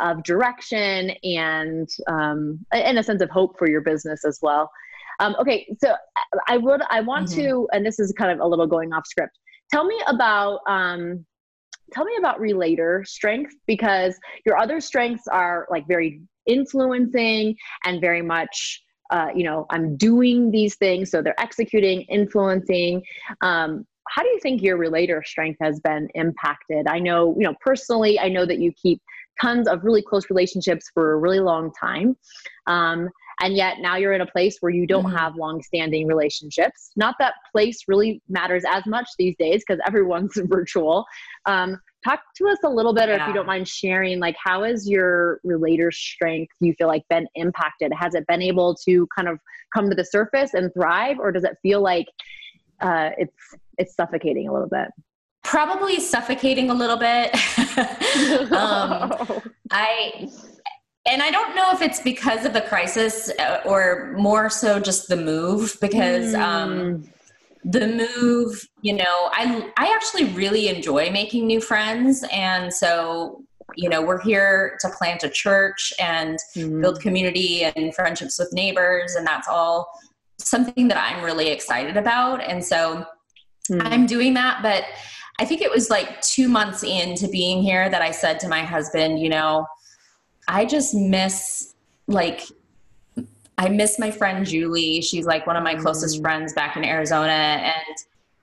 [0.00, 4.70] of direction and um, and a sense of hope for your business as well.
[5.20, 5.94] Um, okay, so
[6.48, 7.40] I would I want mm-hmm.
[7.40, 9.38] to, and this is kind of a little going off script.
[9.70, 11.24] Tell me about um,
[11.92, 18.22] tell me about relator strength because your other strengths are like very influencing and very
[18.22, 23.02] much uh, you know i'm doing these things so they're executing influencing
[23.42, 27.54] um, how do you think your relator strength has been impacted i know you know
[27.60, 29.00] personally i know that you keep
[29.40, 32.16] tons of really close relationships for a really long time.
[32.66, 33.08] Um,
[33.40, 35.16] and yet now you're in a place where you don't mm-hmm.
[35.16, 36.92] have long-standing relationships.
[36.96, 41.04] Not that place really matters as much these days because everyone's virtual.
[41.46, 43.16] Um, talk to us a little bit, yeah.
[43.16, 47.02] or if you don't mind sharing, like how has your relator strength you feel like
[47.08, 47.92] been impacted?
[47.92, 49.38] Has it been able to kind of
[49.74, 52.06] come to the surface and thrive, or does it feel like
[52.80, 53.36] uh, it's
[53.78, 54.88] it's suffocating a little bit?
[55.42, 57.34] Probably suffocating a little bit.
[58.52, 59.12] um,
[59.70, 60.28] I
[61.04, 65.08] and I don't know if it's because of the crisis uh, or more so just
[65.08, 66.40] the move because mm.
[66.40, 67.04] um,
[67.64, 73.44] the move, you know, I I actually really enjoy making new friends and so
[73.76, 76.80] you know we're here to plant a church and mm.
[76.80, 79.88] build community and friendships with neighbors and that's all
[80.38, 83.06] something that I'm really excited about and so
[83.70, 83.80] mm.
[83.82, 84.84] I'm doing that but
[85.38, 88.62] I think it was like two months into being here that I said to my
[88.62, 89.66] husband, you know,
[90.48, 91.74] I just miss
[92.06, 92.42] like
[93.58, 95.00] I miss my friend Julie.
[95.00, 96.22] She's like one of my closest mm.
[96.22, 97.96] friends back in Arizona and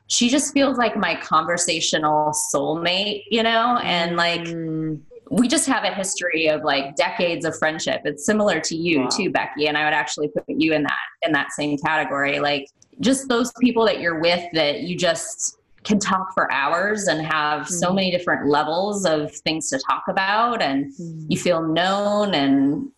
[0.08, 3.78] she just feels like my conversational soulmate, you know?
[3.84, 5.00] And like mm.
[5.30, 8.02] we just have a history of like decades of friendship.
[8.06, 9.10] It's similar to you wow.
[9.10, 12.40] too, Becky, and I would actually put you in that in that same category.
[12.40, 12.68] Like
[13.00, 17.64] just those people that you're with that you just can talk for hours and have
[17.64, 17.74] mm-hmm.
[17.74, 21.26] so many different levels of things to talk about and mm-hmm.
[21.30, 22.92] you feel known and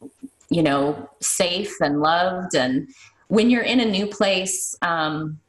[0.49, 2.87] you know safe and loved and
[3.27, 5.39] when you're in a new place um,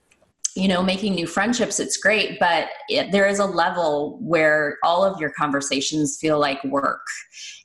[0.55, 5.05] you know making new friendships it's great but it, there is a level where all
[5.05, 7.07] of your conversations feel like work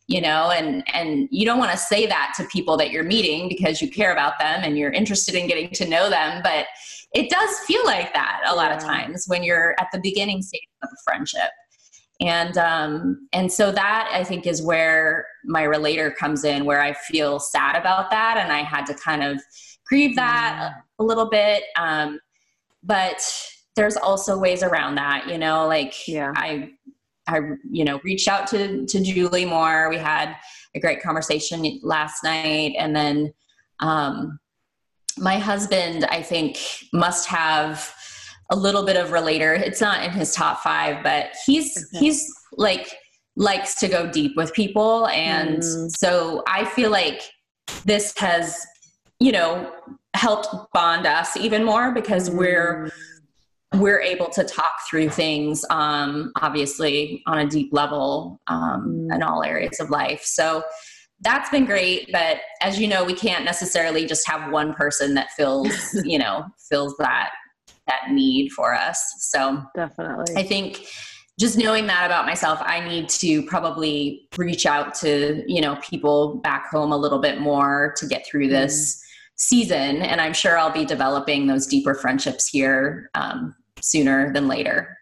[0.07, 3.49] you know and and you don't want to say that to people that you're meeting
[3.49, 6.65] because you care about them and you're interested in getting to know them but
[7.13, 10.67] it does feel like that a lot of times when you're at the beginning stage
[10.83, 11.49] of a friendship.
[12.19, 16.91] And um, and so that i think is where my relator comes in where i
[16.93, 19.39] feel sad about that and i had to kind of
[19.85, 22.19] grieve that a, little bit um,
[22.81, 23.21] but
[23.75, 26.33] there's also ways around that you know like yeah.
[26.35, 26.71] i
[27.27, 27.39] i
[27.69, 29.87] you know reached out to to julie more.
[29.87, 30.35] We had
[30.73, 33.31] a great conversation last night and then
[33.79, 34.39] um,
[35.17, 36.57] my husband, I think,
[36.93, 37.93] must have
[38.49, 39.53] a little bit of relator.
[39.53, 42.05] It's not in his top five, but he's okay.
[42.05, 42.95] he's like
[43.35, 45.91] likes to go deep with people, and mm.
[45.97, 47.21] so I feel like
[47.85, 48.65] this has,
[49.19, 49.71] you know,
[50.13, 52.37] helped bond us even more because mm.
[52.37, 52.91] we're
[53.75, 59.15] we're able to talk through things um, obviously on a deep level um, mm.
[59.15, 60.63] in all areas of life so
[61.21, 65.31] that's been great but as you know we can't necessarily just have one person that
[65.31, 67.31] fills you know fills that
[67.87, 69.01] that need for us.
[69.19, 70.35] So definitely.
[70.35, 70.85] I think
[71.39, 76.37] just knowing that about myself i need to probably reach out to you know people
[76.37, 79.01] back home a little bit more to get through this mm.
[79.35, 80.01] season.
[80.01, 84.97] And i'm sure i'll be developing those deeper friendships here um, sooner than later.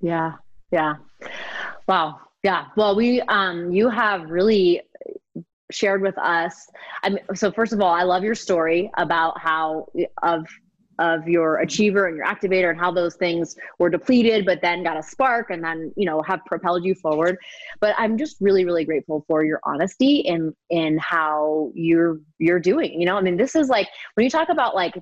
[0.00, 0.32] Yeah.
[0.70, 0.96] Yeah.
[1.88, 2.20] Wow.
[2.42, 2.66] Yeah.
[2.76, 4.82] Well we um you have really
[5.70, 6.68] shared with us
[7.02, 9.86] i mean so first of all i love your story about how
[10.22, 10.46] of
[10.98, 14.96] of your achiever and your activator and how those things were depleted but then got
[14.96, 17.36] a spark and then you know have propelled you forward.
[17.80, 23.00] But i'm just really really grateful for your honesty in in how you're you're doing
[23.00, 23.16] you know?
[23.16, 25.00] I mean this is like when you talk about like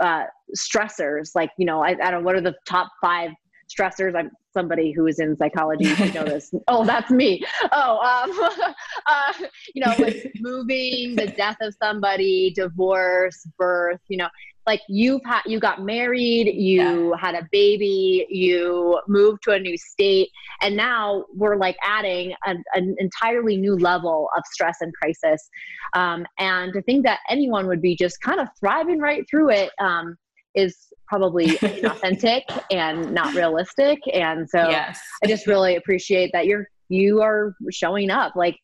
[0.00, 0.24] uh
[0.56, 3.30] stressors like you know i, I don't know what are the top five
[3.70, 4.16] stressors?
[4.16, 8.74] I'm somebody who is in psychology you know this oh that's me oh um
[9.06, 9.32] uh,
[9.74, 14.28] you know like moving the death of somebody divorce birth you know
[14.66, 17.16] like you've had you got married you yeah.
[17.18, 20.28] had a baby you moved to a new state
[20.60, 25.48] and now we're like adding an, an entirely new level of stress and crisis
[25.94, 29.70] um, and to think that anyone would be just kind of thriving right through it
[29.80, 30.16] um,
[30.54, 35.00] is probably authentic and not realistic and so yes.
[35.22, 38.56] i just really appreciate that you're you are showing up like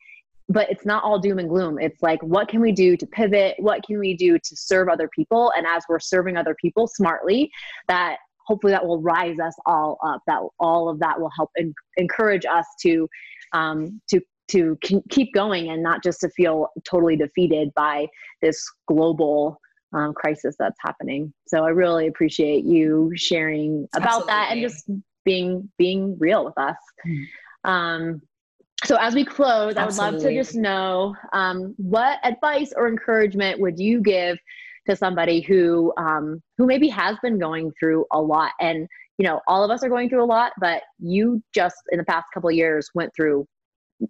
[0.48, 1.78] but it's not all doom and gloom.
[1.80, 3.56] It's like, what can we do to pivot?
[3.58, 5.52] What can we do to serve other people?
[5.56, 7.50] And as we're serving other people smartly,
[7.88, 10.22] that hopefully that will rise us all up.
[10.26, 13.08] That all of that will help en- encourage us to
[13.52, 14.78] um, to to
[15.10, 18.06] keep going and not just to feel totally defeated by
[18.42, 19.60] this global
[19.96, 21.32] um, crisis that's happening.
[21.46, 24.32] So I really appreciate you sharing about Absolutely.
[24.32, 24.90] that and just
[25.24, 26.76] being being real with us.
[27.06, 27.24] Mm.
[27.64, 28.22] Um,
[28.84, 29.78] so as we close, Absolutely.
[29.78, 34.38] I would love to just know um, what advice or encouragement would you give
[34.86, 38.86] to somebody who um, who maybe has been going through a lot, and
[39.18, 42.04] you know, all of us are going through a lot, but you just in the
[42.04, 43.46] past couple of years went through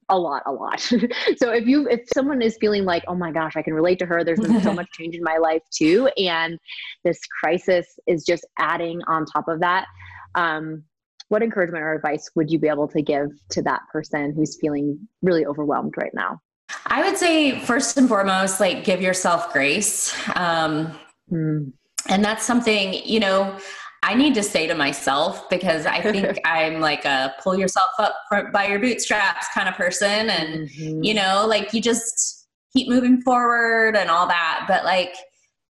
[0.09, 0.81] a lot a lot
[1.37, 4.07] so if you if someone is feeling like oh my gosh i can relate to
[4.07, 6.59] her there's been so much change in my life too and
[7.05, 9.87] this crisis is just adding on top of that
[10.35, 10.83] um,
[11.29, 14.99] what encouragement or advice would you be able to give to that person who's feeling
[15.23, 16.41] really overwhelmed right now?
[16.87, 20.15] I would say, first and foremost, like give yourself grace.
[20.37, 20.97] Um,
[21.31, 21.73] mm.
[22.09, 23.59] And that's something, you know,
[24.07, 28.15] I need to say to myself because I think I'm like a pull yourself up
[28.53, 30.31] by your bootstraps kind of person.
[30.31, 31.03] And, mm-hmm.
[31.03, 34.65] you know, like you just keep moving forward and all that.
[34.69, 35.13] But like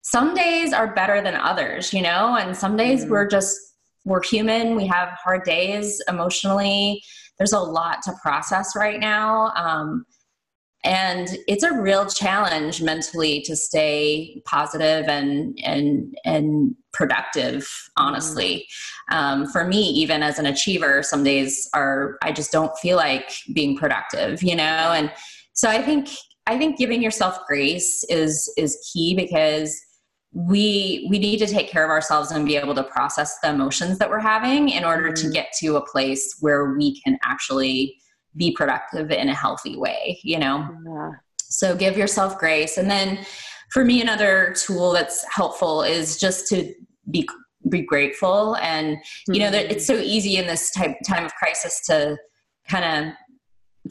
[0.01, 3.09] some days are better than others, you know, and some days mm.
[3.09, 3.59] we're just
[4.05, 4.75] we're human.
[4.77, 7.03] We have hard days emotionally.
[7.37, 9.51] There's a lot to process right now.
[9.57, 10.05] Um,
[10.83, 18.65] and it's a real challenge mentally to stay positive and and and productive honestly
[19.11, 19.15] mm.
[19.15, 23.31] um, for me even as an achiever some days are i just don't feel like
[23.53, 25.11] being productive you know and
[25.53, 26.09] so i think
[26.47, 29.79] i think giving yourself grace is is key because
[30.33, 33.97] we we need to take care of ourselves and be able to process the emotions
[33.97, 35.33] that we're having in order to mm-hmm.
[35.33, 37.97] get to a place where we can actually
[38.35, 41.11] be productive in a healthy way you know yeah.
[41.37, 43.19] so give yourself grace and then
[43.71, 46.73] for me another tool that's helpful is just to
[47.09, 47.27] be
[47.69, 50.03] be grateful and you know that it's so mm-hmm.
[50.03, 52.17] easy in this type time of crisis to
[52.67, 53.13] kind of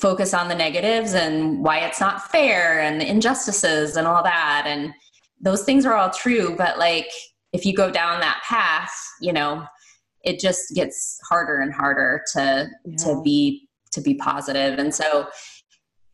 [0.00, 4.64] focus on the negatives and why it's not fair and the injustices and all that
[4.66, 4.92] and
[5.40, 7.10] those things are all true but like
[7.52, 9.64] if you go down that path you know
[10.22, 12.96] it just gets harder and harder to yeah.
[12.96, 15.28] to be to be positive and so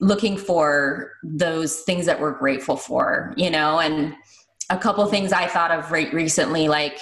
[0.00, 4.14] looking for those things that we're grateful for you know and
[4.70, 6.98] a couple things i thought of right recently like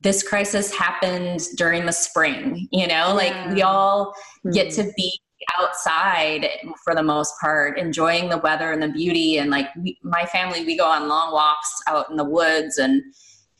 [0.00, 4.14] this crisis happened during the spring you know like we all
[4.52, 4.82] get hmm.
[4.82, 5.12] to be
[5.58, 6.48] outside
[6.84, 9.38] for the most part, enjoying the weather and the beauty.
[9.38, 13.02] And like we, my family, we go on long walks out in the woods, and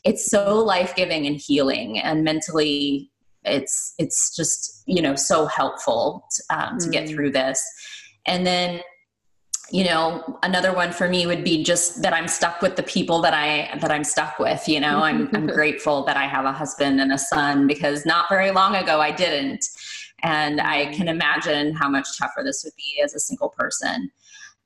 [0.03, 1.99] it's so life giving and healing.
[1.99, 3.11] And mentally,
[3.45, 6.91] it's it's just you know so helpful um, to mm.
[6.91, 7.63] get through this.
[8.25, 8.81] And then
[9.71, 13.21] you know another one for me would be just that i'm stuck with the people
[13.21, 16.51] that i that i'm stuck with you know i'm i'm grateful that i have a
[16.51, 19.65] husband and a son because not very long ago i didn't
[20.23, 24.09] and I can imagine how much tougher this would be as a single person.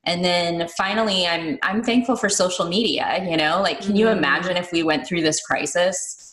[0.05, 3.25] And then finally, I'm I'm thankful for social media.
[3.30, 4.19] You know, like, can you mm-hmm.
[4.19, 6.26] imagine if we went through this crisis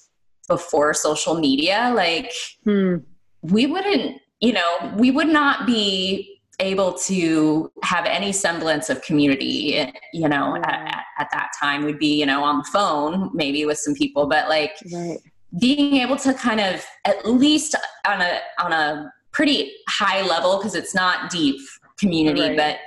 [0.48, 1.92] before social media?
[1.94, 2.32] Like,
[2.64, 2.96] hmm.
[3.42, 4.20] we wouldn't.
[4.40, 10.56] You know, we would not be able to have any semblance of community you know
[10.56, 14.26] at, at, that time We'd be you know on the phone maybe with some people
[14.26, 15.18] but like right.
[15.60, 17.74] being able to kind of at least
[18.06, 21.60] on a on a pretty high level because it's not deep
[21.98, 22.56] community right.
[22.56, 22.78] but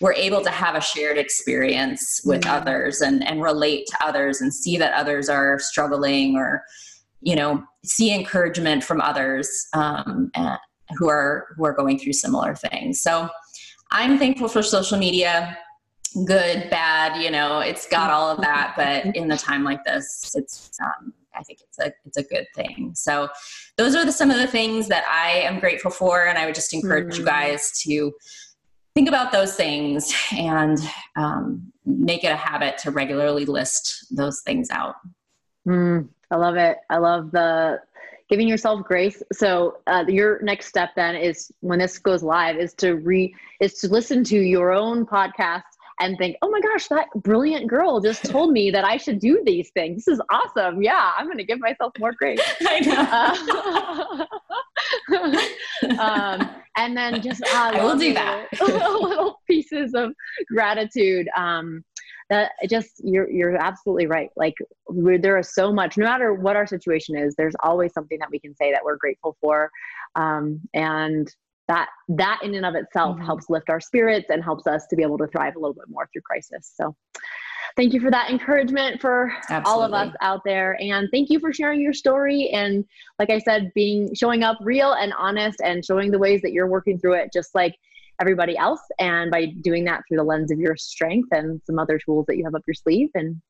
[0.00, 2.54] we're able to have a shared experience with mm-hmm.
[2.54, 6.62] others and and relate to others and see that others are struggling or
[7.20, 10.30] you know see encouragement from others um,
[10.96, 13.00] who are who are going through similar things.
[13.00, 13.28] So
[13.92, 15.56] i'm thankful for social media
[16.24, 20.34] good bad you know it's got all of that but in the time like this
[20.34, 22.92] it's um, i think it's a it's a good thing.
[22.94, 23.28] So
[23.76, 26.54] those are the, some of the things that i am grateful for and i would
[26.54, 27.20] just encourage mm-hmm.
[27.20, 28.12] you guys to
[28.96, 30.78] think about those things and
[31.16, 34.94] um, make it a habit to regularly list those things out.
[35.68, 37.78] Mm, i love it i love the
[38.28, 39.22] giving yourself grace.
[39.32, 43.74] So uh, your next step then is when this goes live is to re is
[43.74, 45.62] to listen to your own podcast
[45.98, 49.40] and think, oh my gosh, that brilliant girl just told me that I should do
[49.46, 50.04] these things.
[50.04, 50.82] This is awesome.
[50.82, 52.38] Yeah, I'm going to give myself more grace.
[52.66, 54.26] I know.
[55.16, 58.46] Uh, um, and then just uh, I will do that.
[58.60, 60.12] little pieces of
[60.48, 61.28] gratitude.
[61.34, 61.82] Um,
[62.28, 64.54] that just you're you're absolutely right like
[64.88, 68.38] there is so much no matter what our situation is there's always something that we
[68.38, 69.70] can say that we're grateful for
[70.16, 71.34] um, and
[71.68, 73.26] that that in and of itself mm-hmm.
[73.26, 75.84] helps lift our spirits and helps us to be able to thrive a little bit
[75.88, 76.94] more through crisis so
[77.76, 79.62] thank you for that encouragement for Absolutely.
[79.64, 82.84] all of us out there and thank you for sharing your story and
[83.18, 86.68] like i said being showing up real and honest and showing the ways that you're
[86.68, 87.74] working through it just like
[88.20, 91.98] everybody else and by doing that through the lens of your strength and some other
[91.98, 93.40] tools that you have up your sleeve and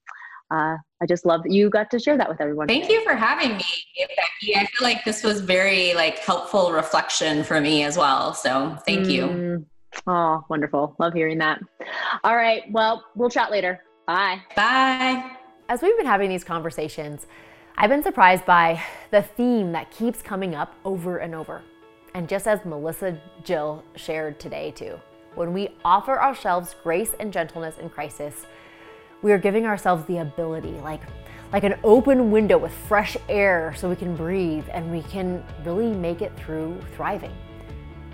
[0.51, 2.69] uh, I just love that you got to share that with everyone.
[2.69, 2.95] Thank today.
[2.95, 3.65] you for having me,
[3.99, 4.57] Becky.
[4.57, 8.33] I feel like this was very like helpful reflection for me as well.
[8.33, 9.11] So thank mm.
[9.11, 9.67] you.
[10.07, 10.95] Oh, wonderful.
[10.99, 11.61] Love hearing that.
[12.23, 12.63] All right.
[12.71, 13.81] Well, we'll chat later.
[14.07, 14.41] Bye.
[14.55, 15.33] Bye.
[15.69, 17.27] As we've been having these conversations,
[17.77, 21.63] I've been surprised by the theme that keeps coming up over and over.
[22.17, 24.99] And just as Melissa Jill shared today, too,
[25.35, 28.47] when we offer ourselves grace and gentleness in crisis,
[29.21, 31.03] we are giving ourselves the ability, like,
[31.53, 35.93] like an open window with fresh air so we can breathe and we can really
[35.93, 37.37] make it through thriving.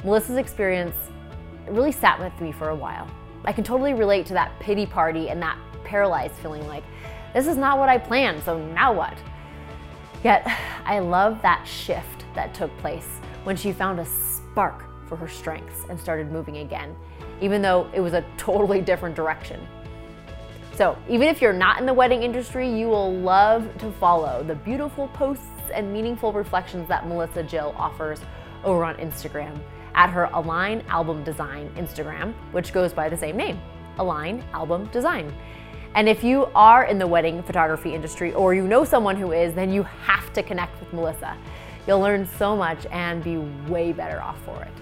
[0.02, 0.96] Melissa's experience
[1.68, 3.06] really sat with me for a while.
[3.44, 6.82] I can totally relate to that pity party and that paralyzed feeling like,
[7.34, 9.16] this is not what I planned, so now what?
[10.24, 10.44] Yet,
[10.84, 15.84] I love that shift that took place when she found a spark for her strengths
[15.88, 16.94] and started moving again,
[17.40, 19.66] even though it was a totally different direction.
[20.74, 24.54] So, even if you're not in the wedding industry, you will love to follow the
[24.54, 28.20] beautiful posts and meaningful reflections that Melissa Jill offers
[28.64, 29.58] over on Instagram
[29.94, 33.60] at her Align Album Design Instagram, which goes by the same name,
[33.98, 35.32] Align Album Design.
[35.94, 39.52] And if you are in the wedding photography industry or you know someone who is,
[39.52, 41.36] then you have to connect with Melissa.
[41.86, 44.72] You'll learn so much and be way better off for it.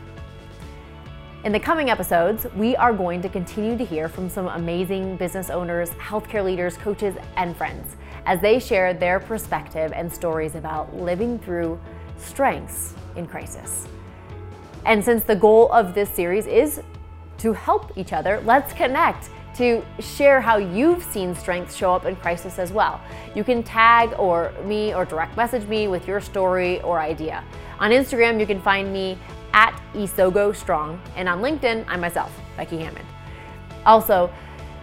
[1.43, 5.49] In the coming episodes, we are going to continue to hear from some amazing business
[5.49, 7.97] owners, healthcare leaders, coaches, and friends
[8.27, 11.81] as they share their perspective and stories about living through
[12.19, 13.89] strengths in crisis.
[14.85, 16.83] And since the goal of this series is
[17.39, 22.17] to help each other, let's connect to share how you've seen strengths show up in
[22.17, 23.01] crisis as well.
[23.35, 27.45] You can tag or me or direct message me with your story or idea.
[27.79, 29.19] On Instagram, you can find me
[29.53, 33.07] at Isogo Strong, and on LinkedIn, I'm myself, Becky Hammond.
[33.85, 34.33] Also,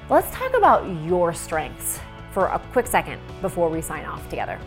[0.10, 2.00] let's talk about your strengths
[2.34, 4.60] for a quick second before we sign off together.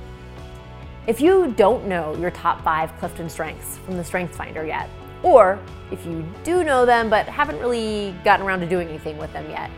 [1.06, 4.88] If you don't know your top five Clifton strengths from the Strengths Finder yet,
[5.22, 5.58] or
[5.90, 9.48] if you do know them but haven't really gotten around to doing anything with them
[9.50, 9.70] yet,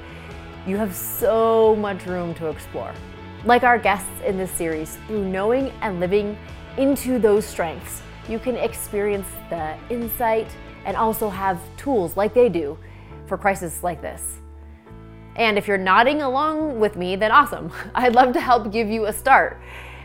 [0.66, 2.94] you have so much room to explore.
[3.44, 6.38] Like our guests in this series, through knowing and living
[6.76, 10.46] into those strengths, you can experience the insight
[10.84, 12.78] and also have tools like they do
[13.26, 14.38] for crises like this.
[15.34, 17.72] And if you're nodding along with me, then awesome.
[17.94, 19.60] I'd love to help give you a start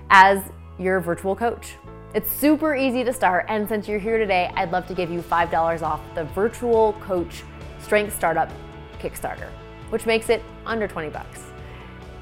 [0.09, 0.41] as
[0.79, 1.75] your virtual coach.
[2.15, 5.21] It's super easy to start, and since you're here today, I'd love to give you
[5.21, 7.43] $5 off the Virtual Coach
[7.79, 8.49] Strength Startup
[8.99, 9.51] Kickstarter
[9.89, 11.43] which makes it under 20 bucks.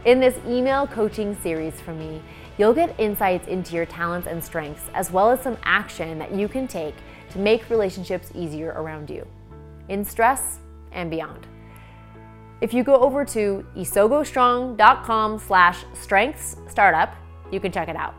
[0.05, 2.21] In this email coaching series from me,
[2.57, 6.47] you'll get insights into your talents and strengths, as well as some action that you
[6.47, 6.95] can take
[7.31, 9.27] to make relationships easier around you,
[9.89, 10.59] in stress
[10.91, 11.47] and beyond.
[12.61, 17.15] If you go over to isogostrong.com slash strengths startup,
[17.51, 18.15] you can check it out.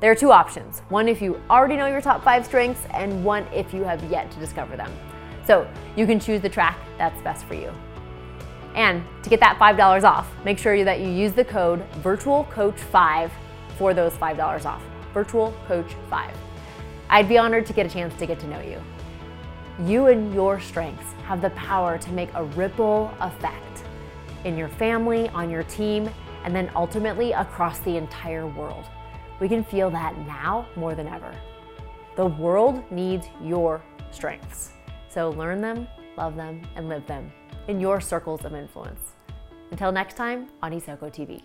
[0.00, 3.46] There are two options one if you already know your top five strengths, and one
[3.52, 4.92] if you have yet to discover them.
[5.46, 7.72] So you can choose the track that's best for you.
[8.76, 13.30] And to get that $5 off, make sure that you use the code VirtualCoach5
[13.78, 14.82] for those $5 off.
[15.14, 16.30] VirtualCoach5.
[17.08, 18.82] I'd be honored to get a chance to get to know you.
[19.86, 23.82] You and your strengths have the power to make a ripple effect
[24.44, 26.10] in your family, on your team,
[26.44, 28.84] and then ultimately across the entire world.
[29.40, 31.34] We can feel that now more than ever.
[32.14, 34.72] The world needs your strengths.
[35.08, 37.30] So learn them, love them, and live them
[37.68, 39.14] in your circles of influence.
[39.70, 41.42] Until next time on Isogo TV.